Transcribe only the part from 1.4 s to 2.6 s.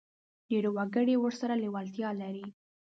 لېوالتیا لري.